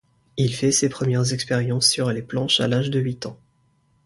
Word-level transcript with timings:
Il 0.35 0.51
fait 0.55 0.71
ses 0.71 0.89
premières 0.89 1.31
expériences 1.31 1.85
sur 1.87 2.11
les 2.11 2.23
planches 2.23 2.59
à 2.59 2.67
l'âge 2.67 2.89
de 2.89 2.99
huit 2.99 3.27
ans. 3.27 3.37